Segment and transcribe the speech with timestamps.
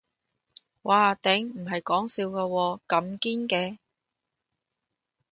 [0.81, 3.77] 嘩頂，唔係講笑㗎喎，咁堅嘅